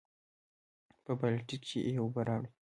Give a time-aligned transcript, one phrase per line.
[1.03, 2.57] پۀ بالټي کښې ئې اوبۀ راوړې ـ